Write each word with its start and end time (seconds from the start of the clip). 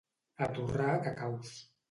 A 0.45 0.47
torrar 0.55 0.95
cacaus. 1.09 1.55